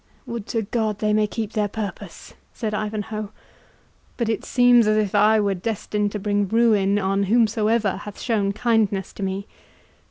"Would 0.25 0.47
to 0.47 0.63
God 0.63 0.97
they 0.97 1.13
may 1.13 1.27
keep 1.27 1.51
their 1.53 1.67
purpose!" 1.67 2.33
said 2.53 2.73
Ivanhoe; 2.73 3.29
"but 4.17 4.29
it 4.29 4.43
seems 4.43 4.87
as 4.87 4.97
if 4.97 5.13
I 5.13 5.39
were 5.39 5.53
destined 5.53 6.11
to 6.13 6.17
bring 6.19 6.47
ruin 6.47 6.97
on 6.97 7.25
whomsoever 7.25 7.97
hath 7.97 8.19
shown 8.19 8.51
kindness 8.51 9.13
to 9.13 9.21
me. 9.21 9.45